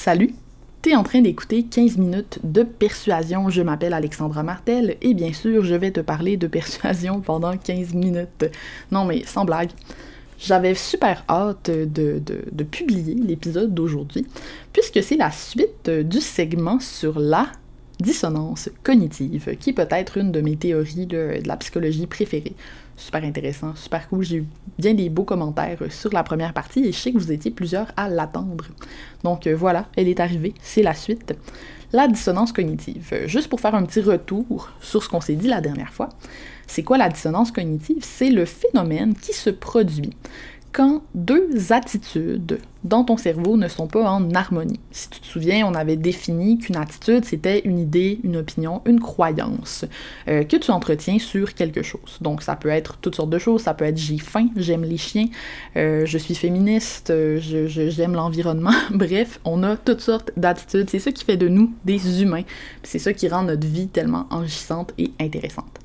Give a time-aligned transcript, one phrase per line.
[0.00, 0.32] Salut!
[0.80, 3.50] T'es en train d'écouter 15 minutes de persuasion.
[3.50, 7.94] Je m'appelle Alexandra Martel et bien sûr, je vais te parler de persuasion pendant 15
[7.94, 8.44] minutes.
[8.92, 9.70] Non, mais sans blague.
[10.38, 12.22] J'avais super hâte de,
[12.70, 14.24] publier l'épisode d'aujourd'hui,
[14.72, 17.48] puisque c'est la suite du segment sur la
[17.98, 22.54] dissonance cognitive, qui peut être une de mes théories de, la psychologie préférées.
[22.98, 24.24] Super intéressant, super cool.
[24.24, 24.46] J'ai eu
[24.76, 27.92] bien des beaux commentaires sur la première partie et je sais que vous étiez plusieurs
[27.96, 28.66] à l'attendre.
[29.22, 31.32] Donc euh, voilà, elle est arrivée, c'est la suite.
[31.92, 33.14] La dissonance cognitive.
[33.26, 36.08] Juste pour faire un petit retour sur ce qu'on s'est dit la dernière fois,
[36.66, 37.98] c'est quoi la dissonance cognitive?
[38.02, 40.10] C'est le phénomène qui se produit
[40.72, 44.78] quand deux attitudes dans ton cerveau ne sont pas en harmonie.
[44.92, 49.00] Si tu te souviens, on avait défini qu'une attitude, c'était une idée, une opinion, une
[49.00, 49.84] croyance
[50.28, 52.18] euh, que tu entretiens sur quelque chose.
[52.20, 54.96] Donc ça peut être toutes sortes de choses, ça peut être j'ai faim, j'aime les
[54.96, 55.26] chiens,
[55.76, 58.74] euh, je suis féministe, je, j'aime l'environnement.
[58.90, 60.88] Bref, on a toutes sortes d'attitudes.
[60.90, 62.44] C'est ça qui fait de nous des humains.
[62.82, 65.78] C'est ça qui rend notre vie tellement enrichissante et intéressante.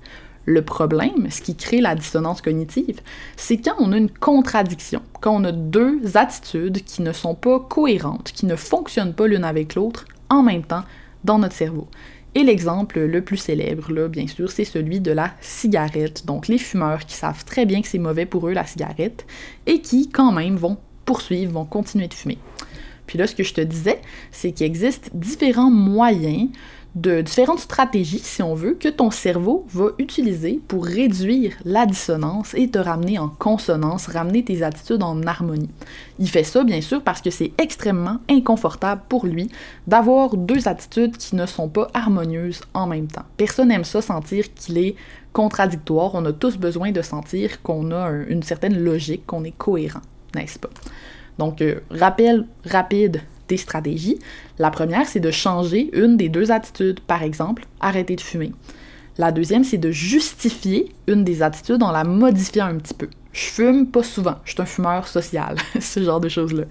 [0.45, 2.99] Le problème, ce qui crée la dissonance cognitive,
[3.37, 7.59] c'est quand on a une contradiction, quand on a deux attitudes qui ne sont pas
[7.61, 10.83] cohérentes, qui ne fonctionnent pas l'une avec l'autre en même temps
[11.23, 11.87] dans notre cerveau.
[12.35, 16.25] Et l'exemple le plus célèbre, là, bien sûr, c'est celui de la cigarette.
[16.25, 19.25] Donc les fumeurs qui savent très bien que c'est mauvais pour eux la cigarette
[19.67, 22.39] et qui quand même vont poursuivre, vont continuer de fumer.
[23.05, 26.49] Puis là, ce que je te disais, c'est qu'il existe différents moyens
[26.95, 32.53] de différentes stratégies, si on veut, que ton cerveau va utiliser pour réduire la dissonance
[32.53, 35.71] et te ramener en consonance, ramener tes attitudes en harmonie.
[36.19, 39.49] Il fait ça, bien sûr, parce que c'est extrêmement inconfortable pour lui
[39.87, 43.25] d'avoir deux attitudes qui ne sont pas harmonieuses en même temps.
[43.37, 44.95] Personne n'aime ça sentir qu'il est
[45.33, 46.11] contradictoire.
[46.13, 50.01] On a tous besoin de sentir qu'on a une certaine logique, qu'on est cohérent,
[50.35, 50.69] n'est-ce pas?
[51.39, 53.21] Donc, euh, rappel rapide
[53.57, 54.19] stratégies.
[54.59, 56.99] La première, c'est de changer une des deux attitudes.
[56.99, 58.51] Par exemple, arrêter de fumer.
[59.17, 63.09] La deuxième, c'est de justifier une des attitudes en la modifiant un petit peu.
[63.31, 66.63] Je fume pas souvent, je suis un fumeur social, ce genre de choses-là.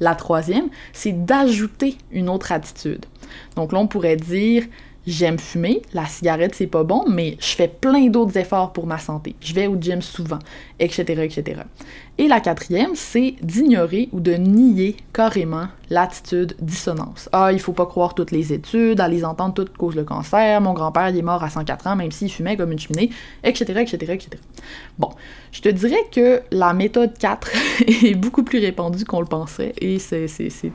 [0.00, 3.06] La troisième, c'est d'ajouter une autre attitude.
[3.56, 4.64] Donc là, on pourrait dire
[5.06, 8.98] j'aime fumer, la cigarette c'est pas bon, mais je fais plein d'autres efforts pour ma
[8.98, 9.34] santé.
[9.40, 10.38] Je vais au gym souvent,
[10.78, 11.62] etc., etc.
[12.18, 17.30] Et la quatrième, c'est d'ignorer ou de nier carrément l'attitude dissonance.
[17.32, 20.60] Ah, il faut pas croire toutes les études, à les entendre toutes cause le cancer,
[20.60, 23.10] mon grand-père est mort à 104 ans même s'il fumait comme une cheminée,
[23.44, 24.30] etc., etc., etc.
[24.98, 25.08] Bon,
[25.52, 27.50] je te dirais que la méthode 4
[28.04, 30.26] est beaucoup plus répandue qu'on le pensait et c'est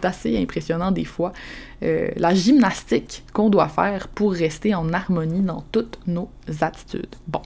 [0.03, 1.33] assez impressionnant des fois
[1.83, 6.29] euh, la gymnastique qu'on doit faire pour rester en harmonie dans toutes nos
[6.61, 7.15] attitudes.
[7.27, 7.41] Bon.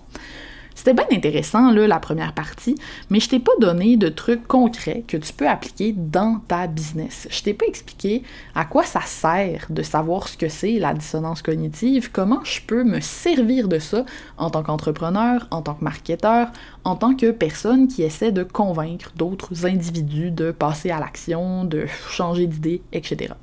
[0.84, 2.74] C'était bien intéressant, la première partie,
[3.12, 7.28] mais je t'ai pas donné de trucs concrets que tu peux appliquer dans ta business.
[7.30, 8.24] Je t'ai pas expliqué
[8.56, 12.84] à quoi ça sert de savoir ce que c'est la dissonance cognitive, comment je peux
[12.84, 14.06] me servir de ça
[14.40, 16.48] en tant qu'entrepreneur, en tant que marketeur,
[16.84, 21.86] en tant que personne qui essaie de convaincre d'autres individus de passer à l'action, de
[22.10, 23.36] changer d'idée, etc.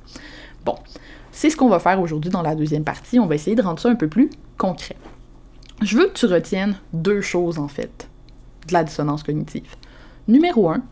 [0.65, 0.75] Bon,
[1.31, 3.20] c'est ce qu'on va faire aujourd'hui dans la deuxième partie.
[3.20, 4.97] On va essayer de rendre ça un peu plus concret.
[5.81, 8.09] Je veux que tu retiennes deux choses en fait
[8.66, 9.77] de la dissonance cognitive.
[10.27, 10.83] Numéro un,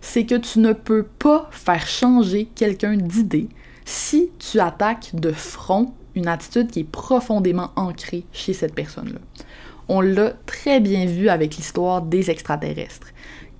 [0.00, 3.48] c'est que tu ne peux pas faire changer quelqu'un d'idée
[3.84, 9.18] si tu attaques de front une attitude qui est profondément ancrée chez cette personne-là.
[9.88, 13.08] On l'a très bien vu avec l'histoire des extraterrestres.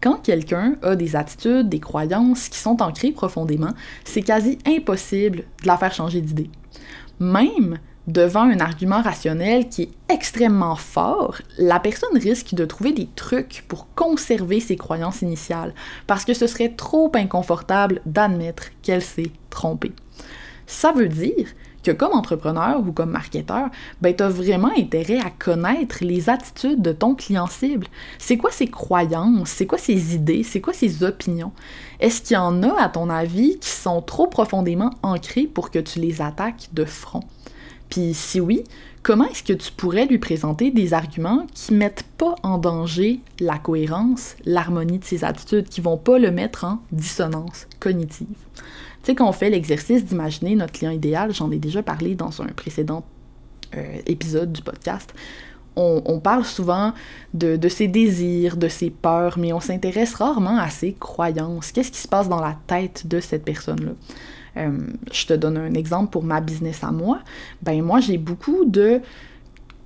[0.00, 3.72] Quand quelqu'un a des attitudes, des croyances qui sont ancrées profondément,
[4.04, 6.50] c'est quasi impossible de la faire changer d'idée.
[7.19, 13.09] Même devant un argument rationnel qui est extrêmement fort, la personne risque de trouver des
[13.17, 15.75] trucs pour conserver ses croyances initiales,
[16.06, 19.93] parce que ce serait trop inconfortable d'admettre qu'elle s'est trompée.
[20.67, 21.47] Ça veut dire
[21.83, 23.69] que comme entrepreneur ou comme marketeur,
[24.00, 27.87] ben, tu as vraiment intérêt à connaître les attitudes de ton client cible.
[28.19, 29.50] C'est quoi ses croyances?
[29.50, 30.43] C'est quoi ses idées?
[30.43, 31.53] C'est quoi ses opinions?
[32.00, 35.79] Est-ce qu'il y en a, à ton avis, qui sont trop profondément ancrées pour que
[35.79, 37.23] tu les attaques de front?
[37.91, 38.65] Puis si oui,
[39.03, 43.59] comment est-ce que tu pourrais lui présenter des arguments qui mettent pas en danger la
[43.59, 48.27] cohérence, l'harmonie de ses attitudes, qui vont pas le mettre en dissonance cognitive?
[48.56, 48.62] Tu
[49.03, 52.47] sais, quand on fait l'exercice d'imaginer notre client idéal, j'en ai déjà parlé dans un
[52.47, 53.05] précédent
[53.77, 55.12] euh, épisode du podcast,
[55.77, 56.94] on, parle souvent
[57.35, 61.71] de, de, ses désirs, de ses peurs, mais on s'intéresse rarement à ses croyances.
[61.71, 63.93] Qu'est-ce qui se passe dans la tête de cette personne-là?
[64.56, 64.79] Euh,
[65.12, 67.20] je te donne un exemple pour ma business à moi.
[67.62, 69.00] Ben moi, j'ai beaucoup de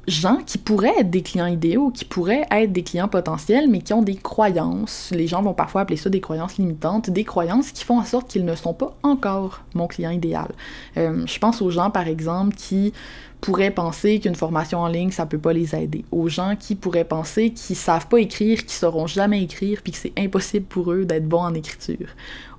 [0.06, 3.92] gens qui pourraient être des clients idéaux, qui pourraient être des clients potentiels, mais qui
[3.92, 5.12] ont des croyances.
[5.14, 8.28] Les gens vont parfois appeler ça des croyances limitantes, des croyances qui font en sorte
[8.28, 10.48] qu'ils ne sont pas encore mon client idéal.
[10.96, 12.92] Euh, je pense aux gens, par exemple, qui
[13.40, 16.04] pourraient penser qu'une formation en ligne, ça peut pas les aider.
[16.10, 19.98] Aux gens qui pourraient penser qu'ils savent pas écrire, qu'ils sauront jamais écrire, puis que
[19.98, 22.08] c'est impossible pour eux d'être bons en écriture.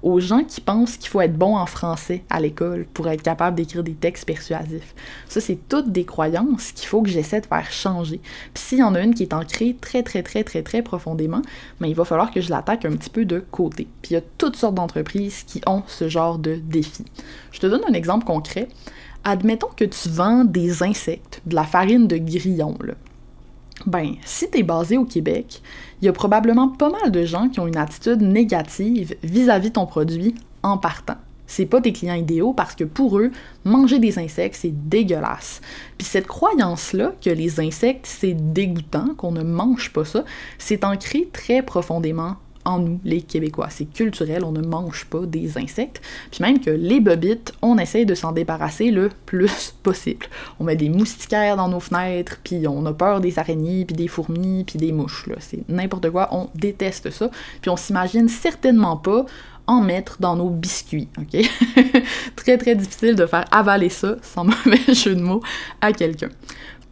[0.03, 3.55] Aux gens qui pensent qu'il faut être bon en français à l'école pour être capable
[3.55, 4.95] d'écrire des textes persuasifs.
[5.27, 8.19] Ça, c'est toutes des croyances qu'il faut que j'essaie de faire changer.
[8.53, 11.41] Puis s'il y en a une qui est ancrée très, très, très, très, très profondément,
[11.79, 13.87] mais ben, il va falloir que je l'attaque un petit peu de côté.
[14.01, 17.05] Puis il y a toutes sortes d'entreprises qui ont ce genre de défi.
[17.51, 18.67] Je te donne un exemple concret.
[19.23, 22.75] Admettons que tu vends des insectes, de la farine de grillon.
[23.85, 25.61] Ben, si tu es basé au Québec,
[26.01, 29.73] il y a probablement pas mal de gens qui ont une attitude négative vis-à-vis -vis
[29.73, 31.17] ton produit en partant.
[31.47, 33.31] C'est pas tes clients idéaux parce que pour eux,
[33.65, 35.59] manger des insectes, c'est dégueulasse.
[35.97, 40.23] Puis cette croyance-là que les insectes, c'est dégoûtant, qu'on ne mange pas ça,
[40.57, 43.67] c'est ancré très profondément en nous, les Québécois.
[43.69, 46.01] C'est culturel, on ne mange pas des insectes.
[46.31, 50.27] Puis même que les bobites, on essaye de s'en débarrasser le plus possible.
[50.59, 54.07] On met des moustiquaires dans nos fenêtres, puis on a peur des araignées, puis des
[54.07, 55.27] fourmis, puis des mouches.
[55.39, 57.29] C'est n'importe quoi, on déteste ça.
[57.61, 59.25] Puis on s'imagine certainement pas
[59.67, 61.41] en mettre dans nos biscuits, ok?
[62.35, 65.41] très très difficile de faire avaler ça, sans mauvais jeu de mots,
[65.79, 66.29] à quelqu'un.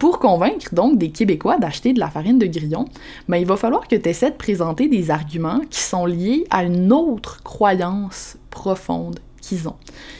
[0.00, 2.86] Pour convaincre donc des Québécois d'acheter de la farine de grillon,
[3.28, 6.64] ben, il va falloir que tu essaies de présenter des arguments qui sont liés à
[6.64, 9.76] une autre croyance profonde qu'ils ont.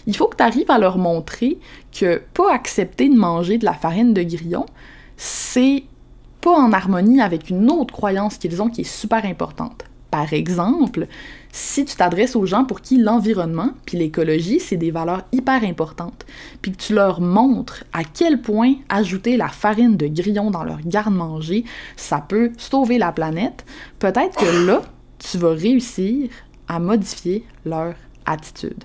[0.06, 1.59] Il faut que tu arrives à leur montrer
[1.99, 4.67] que pas accepter de manger de la farine de grillon,
[5.17, 5.85] c'est
[6.43, 9.87] pas en harmonie avec une autre croyance qu'ils ont qui est super importante.
[10.11, 11.06] Par exemple,
[11.52, 16.25] si tu t'adresses aux gens pour qui l'environnement puis l'écologie, c'est des valeurs hyper importantes,
[16.62, 20.81] puis que tu leur montres à quel point ajouter la farine de grillon dans leur
[20.85, 21.64] garde-manger,
[21.97, 23.64] ça peut sauver la planète,
[23.99, 24.82] peut-être que là,
[25.19, 26.31] tu vas réussir
[26.69, 27.94] à modifier leur
[28.26, 28.85] attitude.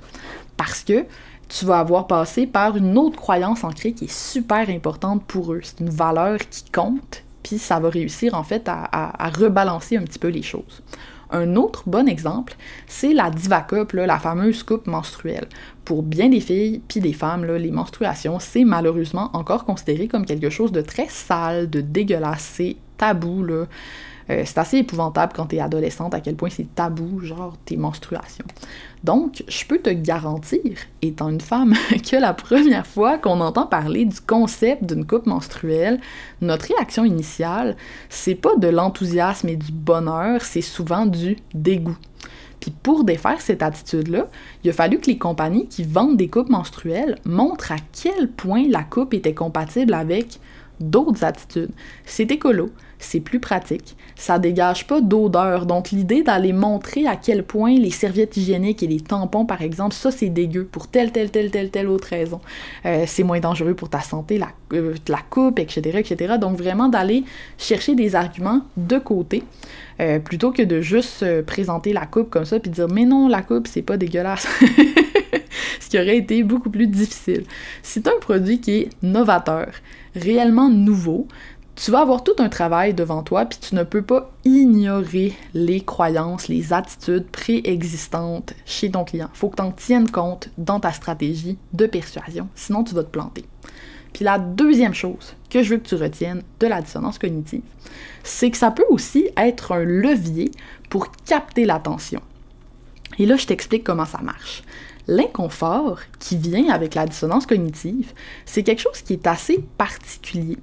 [0.57, 1.05] Parce que
[1.47, 5.61] tu vas avoir passé par une autre croyance ancrée qui est super importante pour eux.
[5.61, 10.01] C'est une valeur qui compte, puis ça va réussir en fait à, à rebalancer un
[10.01, 10.81] petit peu les choses.
[11.31, 12.55] Un autre bon exemple,
[12.87, 15.47] c'est la Diva Cup, la fameuse coupe menstruelle.
[15.83, 20.49] Pour bien des filles puis des femmes, les menstruations, c'est malheureusement encore considéré comme quelque
[20.49, 23.45] chose de très sale, de dégueulasse, c'est tabou.
[24.29, 28.45] Euh, c'est assez épouvantable quand t'es adolescente à quel point c'est tabou, genre tes menstruations.
[29.03, 30.61] Donc, je peux te garantir,
[31.01, 35.99] étant une femme, que la première fois qu'on entend parler du concept d'une coupe menstruelle,
[36.41, 37.75] notre réaction initiale,
[38.09, 41.97] c'est pas de l'enthousiasme et du bonheur, c'est souvent du dégoût.
[42.59, 44.27] Puis pour défaire cette attitude-là,
[44.63, 48.63] il a fallu que les compagnies qui vendent des coupes menstruelles montrent à quel point
[48.67, 50.39] la coupe était compatible avec
[50.79, 51.69] d'autres attitudes.
[52.05, 52.71] C'est écolo,
[53.05, 55.65] c'est plus pratique, ça dégage pas d'odeur.
[55.65, 59.93] Donc l'idée d'aller montrer à quel point les serviettes hygiéniques et les tampons, par exemple,
[59.93, 62.41] ça c'est dégueu pour telle, telle, telle, telle, telle autre raison.
[62.85, 66.35] Euh, c'est moins dangereux pour ta santé, la, euh, la coupe, etc., etc.
[66.39, 67.23] Donc vraiment d'aller
[67.57, 69.43] chercher des arguments de côté.
[70.01, 73.41] Euh, plutôt que de juste présenter la coupe comme ça puis dire mais non la
[73.41, 74.45] coupe c'est pas dégueulasse
[75.79, 77.43] ce qui aurait été beaucoup plus difficile.
[77.83, 79.69] C'est un produit qui est novateur,
[80.15, 81.27] réellement nouveau,
[81.75, 85.81] tu vas avoir tout un travail devant toi, puis tu ne peux pas ignorer les
[85.81, 89.29] croyances, les attitudes préexistantes chez ton client.
[89.33, 93.03] Il faut que tu en tiennes compte dans ta stratégie de persuasion, sinon tu vas
[93.03, 93.45] te planter.
[94.13, 97.63] Puis la deuxième chose que je veux que tu retiennes de la dissonance cognitive,
[98.23, 100.51] c'est que ça peut aussi être un levier
[100.89, 102.21] pour capter l'attention.
[103.19, 104.63] Et là, je t'explique comment ça marche.
[105.07, 108.13] L'inconfort qui vient avec la dissonance cognitive,
[108.45, 110.57] c'est quelque chose qui est assez particulier.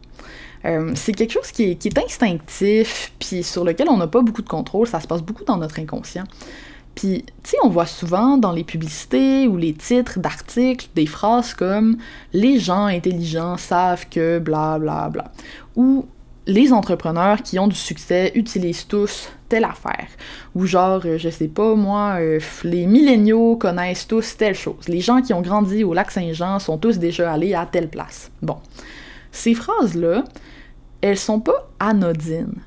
[0.64, 4.48] Euh, c'est quelque chose qui est, instinctif, puis sur lequel on n'a pas beaucoup de
[4.48, 6.24] contrôle, ça se passe beaucoup dans notre inconscient.
[6.94, 11.54] Puis, tu sais, on voit souvent dans les publicités ou les titres d'articles des phrases
[11.54, 11.96] comme
[12.32, 15.32] Les gens intelligents savent que bla bla bla.
[15.74, 16.06] Ou
[16.46, 20.08] les entrepreneurs qui ont du succès utilisent tous telle affaire.
[20.54, 24.88] Ou genre, euh, je sais pas, moi, euh, les milléniaux connaissent tous telle chose.
[24.88, 28.30] Les gens qui ont grandi au lac Saint-Jean sont tous déjà allés à telle place.
[28.42, 28.56] Bon.
[29.32, 30.24] Ces phrases-là,
[31.00, 32.60] elles sont pas anodines.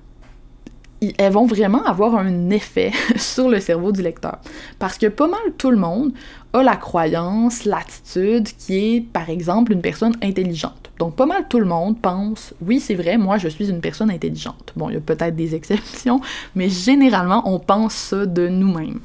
[1.18, 4.40] Elles vont vraiment avoir un effet sur le cerveau du lecteur.
[4.80, 6.12] Parce que pas mal tout le monde
[6.54, 10.92] a la croyance, l'attitude qui est, par exemple, une personne intelligente.
[10.98, 14.10] Donc pas mal tout le monde pense, oui c'est vrai, moi je suis une personne
[14.10, 14.74] intelligente.
[14.76, 16.22] Bon, il y a peut-être des exceptions,
[16.56, 19.02] mais généralement on pense ça de nous-mêmes.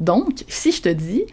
[0.00, 1.24] Donc, si je te dis,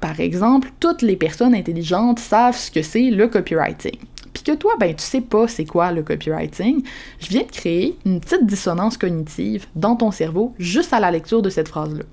[0.00, 3.98] par exemple, toutes les personnes intelligentes savent ce que c'est le copywriting
[4.42, 6.82] que toi, ben tu sais pas c'est quoi le copywriting,
[7.20, 11.42] je viens de créer une petite dissonance cognitive dans ton cerveau juste à la lecture
[11.42, 12.04] de cette phrase-là.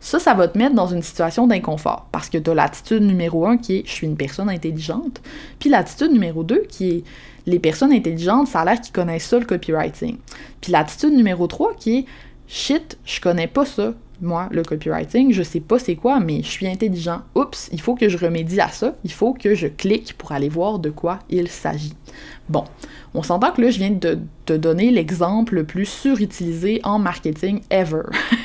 [0.00, 3.46] Ça, ça va te mettre dans une situation d'inconfort parce que tu as l'attitude numéro
[3.46, 5.20] un qui est je suis une personne intelligente,
[5.60, 7.04] puis l'attitude numéro deux qui est
[7.46, 10.16] les personnes intelligentes, ça a l'air qu'ils connaissent ça le copywriting.
[10.60, 12.04] Puis l'attitude numéro 3 qui est
[12.46, 16.48] shit, je connais pas ça, moi, le copywriting, je sais pas c'est quoi, mais je
[16.48, 17.22] suis intelligent.
[17.34, 20.48] Oups, il faut que je remédie à ça, il faut que je clique pour aller
[20.48, 21.94] voir de quoi il s'agit.
[22.48, 22.64] Bon,
[23.14, 27.60] on s'entend que là, je viens de te donner l'exemple le plus surutilisé en marketing
[27.70, 28.02] ever.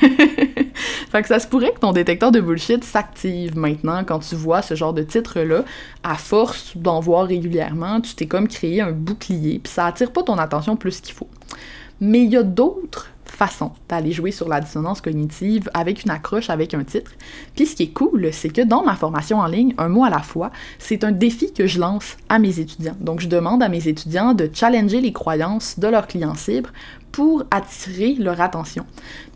[1.10, 4.62] fait que ça se pourrait que ton détecteur de bullshit s'active maintenant quand tu vois
[4.62, 5.64] ce genre de titre-là.
[6.02, 10.22] À force d'en voir régulièrement, tu t'es comme créé un bouclier, puis ça attire pas
[10.22, 11.28] ton attention plus qu'il faut.
[12.00, 16.50] Mais il y a d'autres façon d'aller jouer sur la dissonance cognitive avec une accroche,
[16.50, 17.12] avec un titre.
[17.54, 20.10] Puis ce qui est cool, c'est que dans ma formation en ligne, un mot à
[20.10, 22.96] la fois, c'est un défi que je lance à mes étudiants.
[23.00, 26.70] Donc je demande à mes étudiants de challenger les croyances de leurs clients cibles
[27.12, 28.84] pour attirer leur attention.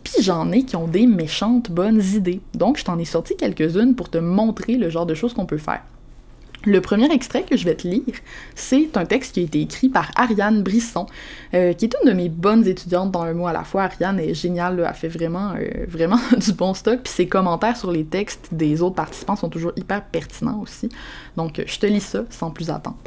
[0.03, 2.41] Puis j'en ai qui ont des méchantes bonnes idées.
[2.53, 5.57] Donc je t'en ai sorti quelques-unes pour te montrer le genre de choses qu'on peut
[5.57, 5.81] faire.
[6.65, 8.15] Le premier extrait que je vais te lire,
[8.55, 11.07] c'est un texte qui a été écrit par Ariane Brisson,
[11.53, 13.83] euh, qui est une de mes bonnes étudiantes dans un mot à la fois.
[13.83, 17.91] Ariane est géniale, elle fait vraiment, euh, vraiment du bon stock, puis ses commentaires sur
[17.91, 20.87] les textes des autres participants sont toujours hyper pertinents aussi.
[21.35, 22.97] Donc je te lis ça sans plus attendre.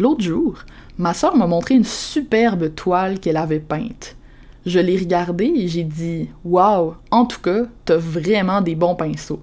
[0.00, 0.58] L'autre jour,
[0.98, 4.16] ma soeur m'a montré une superbe toile qu'elle avait peinte.
[4.66, 9.40] Je l'ai regardée et j'ai dit Waouh, en tout cas, t'as vraiment des bons pinceaux.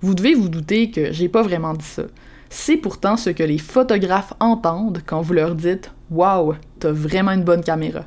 [0.00, 2.02] Vous devez vous douter que j'ai pas vraiment dit ça.
[2.50, 7.42] C'est pourtant ce que les photographes entendent quand vous leur dites Waouh, t'as vraiment une
[7.42, 8.04] bonne caméra.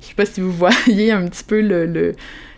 [0.00, 0.52] Je sais pas si vous
[0.86, 2.14] voyez un petit peu le,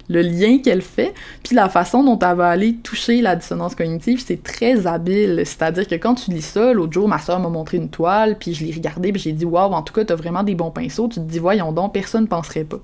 [0.08, 4.42] lien qu'elle fait, puis la façon dont elle va aller toucher la dissonance cognitive, c'est
[4.42, 5.42] très habile.
[5.44, 8.54] C'est-à-dire que quand tu lis ça, l'autre jour, ma soeur m'a montré une toile, puis
[8.54, 11.08] je l'ai regardée, puis j'ai dit waouh, en tout cas, t'as vraiment des bons pinceaux.
[11.08, 12.78] Tu te dis voyons donc, personne ne penserait pas.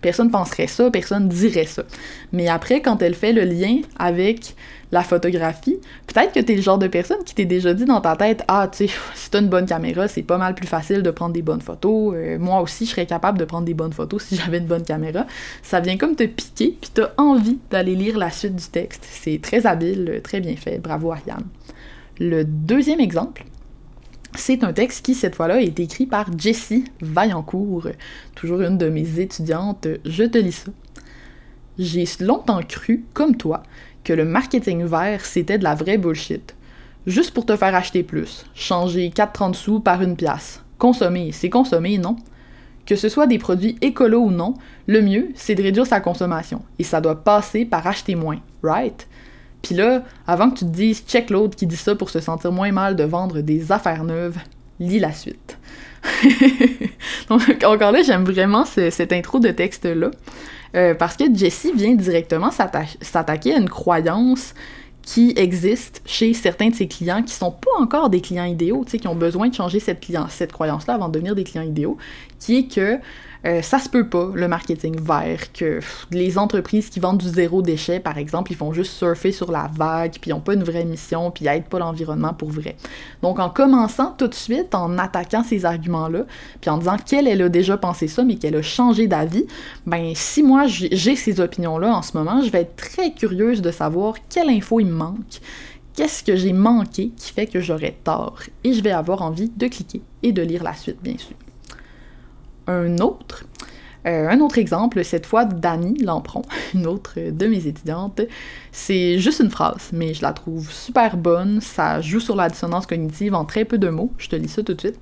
[0.00, 1.82] Personne penserait ça, personne dirait ça.
[2.32, 4.54] Mais après, quand elle fait le lien avec
[4.92, 8.14] la photographie, peut-être que t'es le genre de personne qui t'est déjà dit dans ta
[8.14, 11.10] tête Ah, tu sais, si t'as une bonne caméra, c'est pas mal plus facile de
[11.10, 12.14] prendre des bonnes photos.
[12.14, 14.84] Euh, moi aussi, je serais capable de prendre des bonnes photos si j'avais une bonne
[14.84, 15.26] caméra.
[15.62, 19.04] Ça vient comme te piquer, puis t'as envie d'aller lire la suite du texte.
[19.10, 20.78] C'est très habile, très bien fait.
[20.78, 21.46] Bravo, Ariane.
[22.20, 23.44] Le deuxième exemple,
[24.34, 27.88] c'est un texte qui, cette fois-là, est écrit par Jessie Vaillancourt,
[28.34, 29.88] toujours une de mes étudiantes.
[30.04, 30.70] Je te lis ça.
[31.78, 33.62] J'ai longtemps cru, comme toi,
[34.04, 36.54] que le marketing vert, c'était de la vraie bullshit.
[37.06, 38.44] Juste pour te faire acheter plus.
[38.54, 40.62] Changer 4,30 sous par une pièce.
[40.78, 42.16] Consommer, c'est consommer, non?
[42.84, 44.54] Que ce soit des produits écolos ou non,
[44.86, 46.62] le mieux, c'est de réduire sa consommation.
[46.78, 49.06] Et ça doit passer par acheter moins, right?
[49.62, 52.52] Puis là, avant que tu te dises check l'autre qui dit ça pour se sentir
[52.52, 54.38] moins mal de vendre des affaires neuves,
[54.88, 55.58] lis la suite.
[57.28, 60.10] Donc, encore là, j'aime vraiment cette intro de texte-là.
[60.74, 64.54] Euh, parce que Jessie vient directement s'attaquer à une croyance
[65.02, 69.06] qui existe chez certains de ses clients qui sont pas encore des clients idéaux, qui
[69.08, 71.98] ont besoin de changer cette, cette croyance-là avant de devenir des clients idéaux,
[72.38, 72.98] qui est que
[73.44, 75.80] euh, ça se peut pas, le marketing vert, que
[76.12, 79.68] les entreprises qui vendent du zéro déchet, par exemple, ils font juste surfer sur la
[79.74, 82.76] vague, puis ils n'ont pas une vraie mission, puis ils aident pas l'environnement pour vrai.
[83.20, 86.24] Donc, en commençant tout de suite, en attaquant ces arguments-là,
[86.60, 89.46] puis en disant qu'elle, elle a déjà pensé ça, mais qu'elle a changé d'avis,
[89.86, 93.72] ben, si moi j'ai ces opinions-là en ce moment, je vais être très curieuse de
[93.72, 95.40] savoir quelle info il me manque
[95.94, 98.38] qu'est-ce que j'ai manqué qui fait que j'aurais tort.
[98.64, 101.36] Et je vais avoir envie de cliquer et de lire la suite, bien sûr
[102.66, 103.44] un autre.
[104.04, 106.42] Euh, un autre exemple, cette fois d'Annie Lampron,
[106.74, 108.20] une autre de mes étudiantes.
[108.72, 111.60] C'est juste une phrase, mais je la trouve super bonne.
[111.60, 114.12] Ça joue sur la dissonance cognitive en très peu de mots.
[114.18, 114.98] Je te lis ça tout de suite.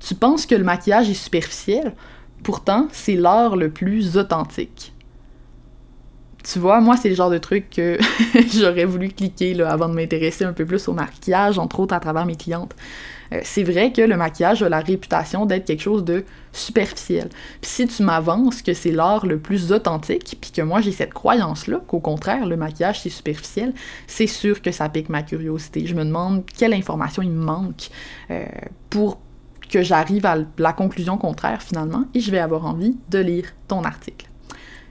[0.00, 1.94] Tu penses que le maquillage est superficiel,
[2.42, 4.92] pourtant c'est l'art le plus authentique.
[6.42, 7.98] Tu vois, moi, c'est le genre de truc que
[8.54, 12.26] j'aurais voulu cliquer avant de m'intéresser un peu plus au maquillage, entre autres à travers
[12.26, 12.74] mes clientes.
[13.32, 17.28] Euh, c'est vrai que le maquillage a la réputation d'être quelque chose de superficiel.
[17.60, 21.14] Puis si tu m'avances que c'est l'art le plus authentique, puis que moi j'ai cette
[21.14, 23.72] croyance-là, qu'au contraire, le maquillage c'est superficiel,
[24.06, 25.86] c'est sûr que ça pique ma curiosité.
[25.86, 27.88] Je me demande quelle information il me manque
[28.30, 28.44] euh,
[28.90, 29.18] pour
[29.70, 33.84] que j'arrive à la conclusion contraire finalement, et je vais avoir envie de lire ton
[33.84, 34.31] article.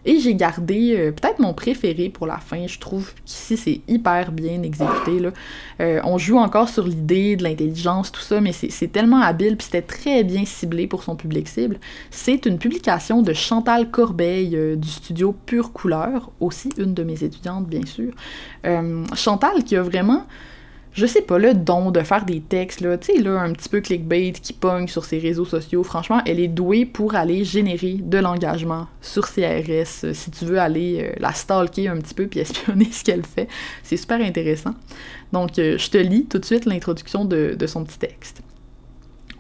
[0.05, 2.65] Et j'ai gardé euh, peut-être mon préféré pour la fin.
[2.65, 5.19] Je trouve qu'ici c'est hyper bien exécuté.
[5.19, 5.31] Là.
[5.79, 9.65] Euh, on joue encore sur l'idée de l'intelligence, tout ça, mais c'est tellement habile, puis
[9.65, 11.79] c'était très bien ciblé pour son public cible.
[12.09, 17.23] C'est une publication de Chantal Corbeil euh, du studio Pure Couleur, aussi une de mes
[17.23, 18.11] étudiantes, bien sûr.
[19.15, 20.25] Chantal qui a vraiment
[20.93, 23.69] je sais pas, le don de faire des textes, là, tu sais, là, un petit
[23.69, 27.93] peu clickbait qui pogne sur ses réseaux sociaux, franchement, elle est douée pour aller générer
[27.93, 32.27] de l'engagement sur CRS, euh, si tu veux aller euh, la stalker un petit peu
[32.27, 33.47] puis espionner ce qu'elle fait.
[33.83, 34.75] C'est super intéressant.
[35.31, 38.41] Donc, euh, je te lis tout de suite l'introduction de, de son petit texte.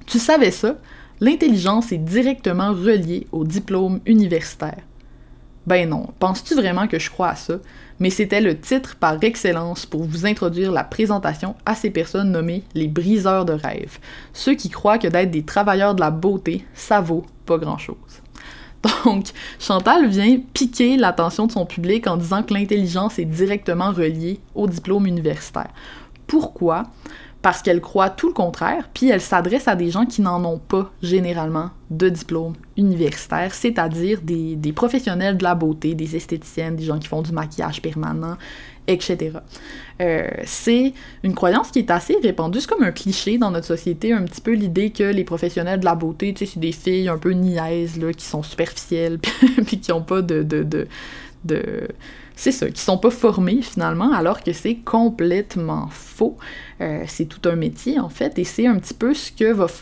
[0.05, 0.77] Tu savais ça?
[1.19, 4.81] L'intelligence est directement reliée au diplôme universitaire.
[5.67, 7.55] Ben non, penses-tu vraiment que je crois à ça?
[7.99, 12.63] Mais c'était le titre par excellence pour vous introduire la présentation à ces personnes nommées
[12.73, 13.99] les briseurs de rêves,
[14.33, 17.95] ceux qui croient que d'être des travailleurs de la beauté, ça vaut pas grand-chose.
[19.05, 19.27] Donc,
[19.59, 24.67] Chantal vient piquer l'attention de son public en disant que l'intelligence est directement reliée au
[24.67, 25.69] diplôme universitaire.
[26.25, 26.87] Pourquoi?
[27.41, 30.59] Parce qu'elle croit tout le contraire, puis elle s'adresse à des gens qui n'en ont
[30.59, 36.99] pas généralement de diplôme universitaire, c'est-à-dire des, professionnels de la beauté, des esthéticiennes, des gens
[36.99, 38.37] qui font du maquillage permanent,
[38.87, 39.31] etc.
[40.01, 40.93] Euh, c'est
[41.23, 44.41] une croyance qui est assez répandue, c'est comme un cliché dans notre société, un petit
[44.41, 47.31] peu l'idée que les professionnels de la beauté, tu sais, c'est des filles un peu
[47.31, 49.19] niaises, qui sont superficielles,
[49.65, 50.87] puis qui n'ont pas de, de, de,
[51.43, 51.87] de
[52.41, 56.37] c'est ça, qui sont pas formés finalement, alors que c'est complètement faux.
[56.81, 59.13] Euh, c'est tout un métier en fait, et c'est un petit peu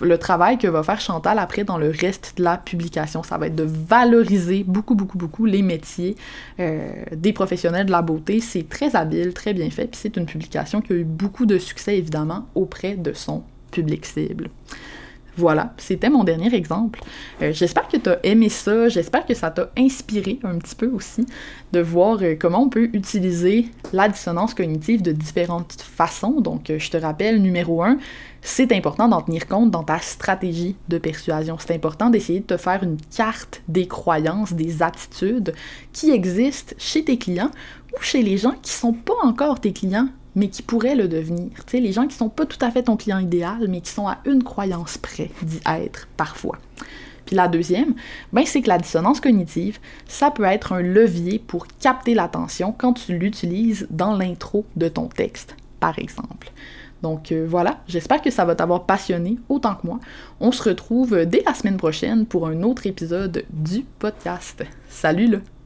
[0.01, 3.23] le travail que va faire Chantal après dans le reste de la publication.
[3.23, 6.17] Ça va être de valoriser beaucoup, beaucoup, beaucoup les métiers
[6.59, 8.41] euh, des professionnels de la beauté.
[8.41, 11.57] C'est très habile, très bien fait, puis c'est une publication qui a eu beaucoup de
[11.57, 14.49] succès évidemment auprès de son public cible.
[15.37, 17.01] Voilà, c'était mon dernier exemple.
[17.41, 20.87] Euh, j'espère que tu as aimé ça, j'espère que ça t'a inspiré un petit peu
[20.87, 21.25] aussi
[21.71, 26.41] de voir euh, comment on peut utiliser la dissonance cognitive de différentes façons.
[26.41, 27.97] Donc, euh, je te rappelle, numéro un,
[28.41, 31.57] c'est important d'en tenir compte dans ta stratégie de persuasion.
[31.59, 35.53] C'est important d'essayer de te faire une carte des croyances, des attitudes
[35.93, 37.51] qui existent chez tes clients
[37.93, 41.49] ou chez les gens qui sont pas encore tes clients mais qui pourraient le devenir.
[41.73, 44.19] Les gens qui sont pas tout à fait ton client idéal, mais qui sont à
[44.25, 46.57] une croyance près d'y être parfois.
[47.25, 47.93] Puis la deuxième,
[48.33, 52.93] ben c'est que la dissonance cognitive, ça peut être un levier pour capter l'attention quand
[52.93, 56.51] tu l'utilises dans l'intro de ton texte, par exemple.
[57.03, 59.99] Donc euh, voilà, j'espère que ça va t'avoir passionné autant que moi.
[60.39, 64.65] On se retrouve dès la semaine prochaine pour un autre épisode du podcast.
[64.89, 65.58] Salut là!